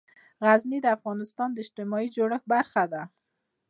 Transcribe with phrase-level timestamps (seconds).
[0.45, 3.03] غزني د افغانستان د اجتماعي جوړښت برخه ده.